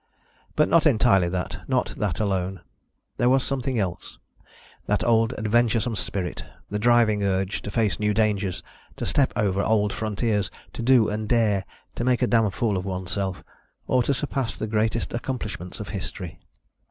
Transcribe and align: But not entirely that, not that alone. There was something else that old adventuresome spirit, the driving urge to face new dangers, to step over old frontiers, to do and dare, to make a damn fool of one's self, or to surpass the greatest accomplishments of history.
But 0.55 0.67
not 0.67 0.87
entirely 0.87 1.29
that, 1.29 1.59
not 1.67 1.93
that 1.97 2.19
alone. 2.19 2.61
There 3.17 3.29
was 3.29 3.43
something 3.43 3.77
else 3.77 4.17
that 4.87 5.03
old 5.03 5.31
adventuresome 5.33 5.95
spirit, 5.95 6.43
the 6.71 6.79
driving 6.79 7.21
urge 7.23 7.61
to 7.61 7.69
face 7.69 7.99
new 7.99 8.11
dangers, 8.11 8.63
to 8.97 9.05
step 9.05 9.31
over 9.35 9.61
old 9.61 9.93
frontiers, 9.93 10.49
to 10.73 10.81
do 10.81 11.07
and 11.07 11.29
dare, 11.29 11.65
to 11.93 12.03
make 12.03 12.23
a 12.23 12.27
damn 12.27 12.49
fool 12.49 12.77
of 12.77 12.85
one's 12.85 13.11
self, 13.11 13.43
or 13.85 14.01
to 14.01 14.13
surpass 14.15 14.57
the 14.57 14.65
greatest 14.65 15.13
accomplishments 15.13 15.79
of 15.79 15.89
history. 15.89 16.39